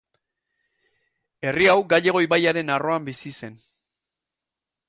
[1.49, 3.63] Herri hau Gallego ibaiaren arroan bizi zen.